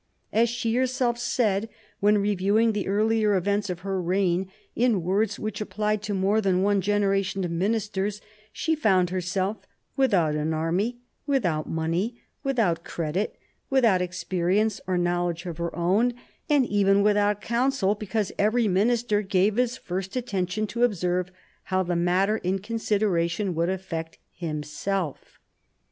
[0.33, 1.69] As she herself said,
[1.99, 6.63] when reviewing the earlier events of her reign, in words which applied to more than
[6.63, 8.19] one generation of ministers,
[8.51, 9.57] she found herself
[9.95, 13.35] "without an army, without money, without credit,
[13.69, 16.15] without experi ence or knowledge of her own,
[16.49, 19.57] and even without F /*■ 66 MARIA THERESA chap, iv counsel, because every minister gave
[19.57, 21.31] his first attention to observe
[21.65, 25.37] how the matter in consideration would affect himself."